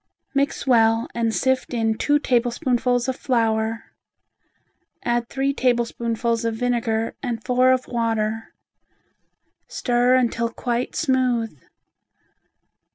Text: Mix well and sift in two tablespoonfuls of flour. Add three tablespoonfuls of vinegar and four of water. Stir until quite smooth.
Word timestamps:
Mix 0.33 0.65
well 0.65 1.07
and 1.13 1.31
sift 1.31 1.75
in 1.75 1.95
two 1.95 2.17
tablespoonfuls 2.17 3.07
of 3.07 3.15
flour. 3.15 3.93
Add 5.03 5.29
three 5.29 5.53
tablespoonfuls 5.53 6.43
of 6.43 6.55
vinegar 6.55 7.13
and 7.21 7.45
four 7.45 7.71
of 7.71 7.85
water. 7.87 8.51
Stir 9.67 10.15
until 10.15 10.49
quite 10.49 10.95
smooth. 10.95 11.55